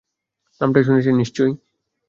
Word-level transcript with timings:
নামটা 0.61 0.79
শুনেছেন 0.87 1.15
নিশ্চয়ই? 1.17 1.53